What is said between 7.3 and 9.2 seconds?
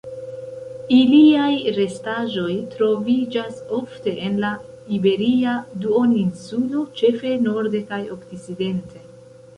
norde kaj okcidente.